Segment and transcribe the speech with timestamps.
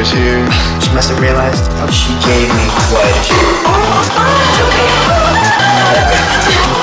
[0.00, 0.50] last time she was here.
[0.80, 3.26] She must have realized she gave me quite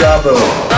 [0.00, 0.71] a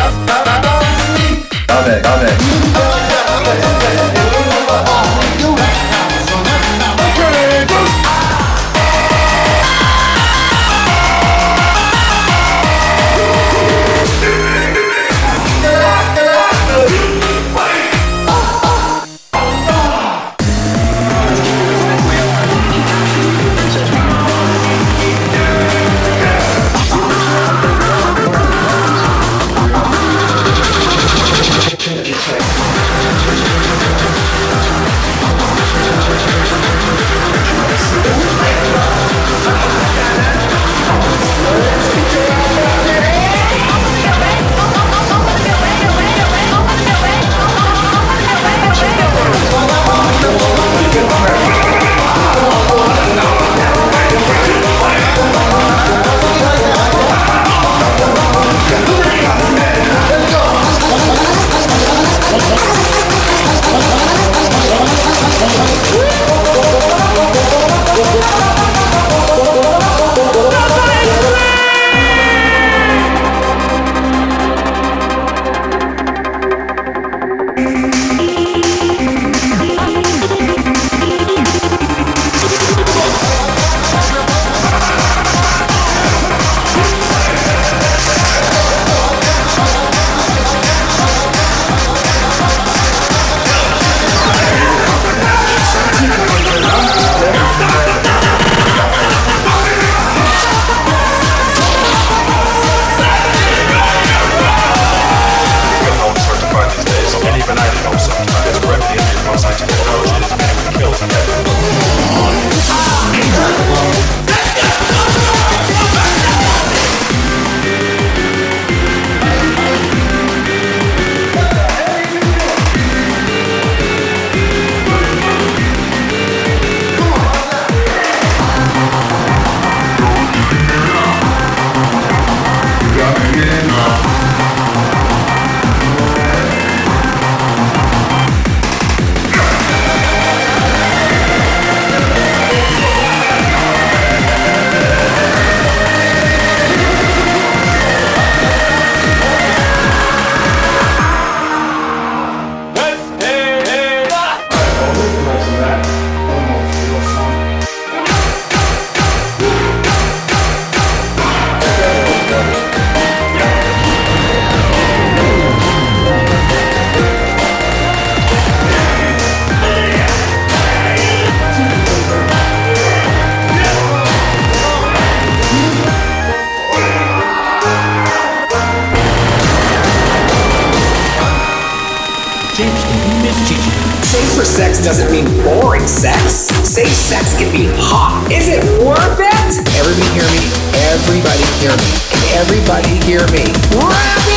[184.84, 186.52] doesn't mean boring sex.
[186.68, 188.30] Safe sex can be hot.
[188.30, 189.32] Is it worth it?
[189.80, 190.44] Everybody hear me.
[190.92, 191.90] Everybody hear me.
[192.36, 194.33] Everybody hear me.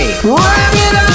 [0.00, 0.34] It Everybody hear me.
[0.34, 1.10] Wrap it up!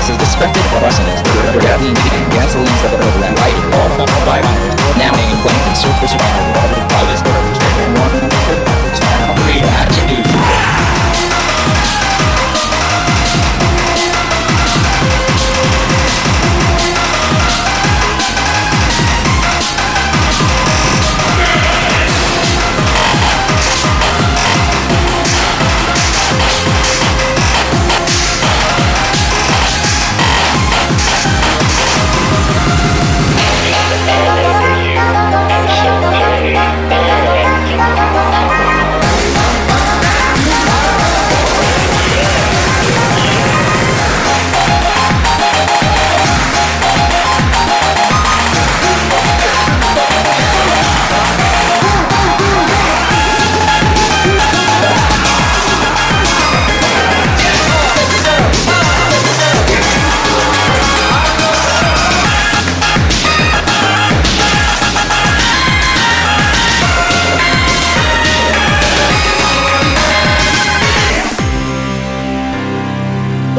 [0.00, 1.22] This is the spectacle of arsonists.
[1.36, 1.94] We're gasoline,
[2.32, 3.56] gasoline, stuff over that right.
[3.76, 4.74] All from five hours.
[4.96, 5.76] Now, name and blank and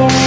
[0.02, 0.18] People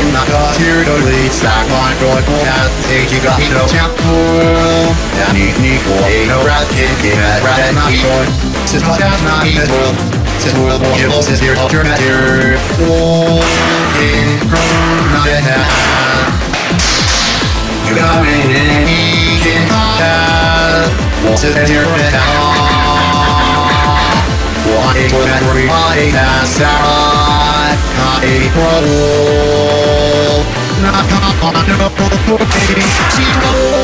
[0.00, 0.20] in the
[0.60, 4.92] here to lead that one good at taking a hero temple.
[5.16, 8.28] And if Nico ain't a rat kicking at rat and not short,
[8.68, 9.96] since not as not even well,
[10.44, 12.60] since we'll be able to hear alternative.
[12.84, 13.40] Oh,
[13.96, 15.24] in Corona
[17.96, 20.90] in me in he can have
[21.24, 21.42] what's
[24.96, 30.44] eight one three one eight and seven not a roll
[30.82, 31.06] not
[31.42, 31.88] on no
[33.10, 33.79] zero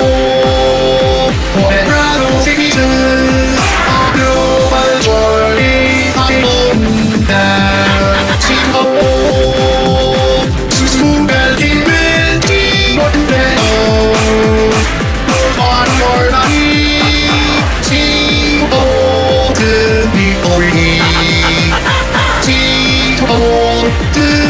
[24.12, 24.45] do